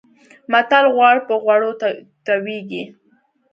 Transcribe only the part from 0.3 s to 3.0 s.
متل: غوړ پر غوړو تويېږي.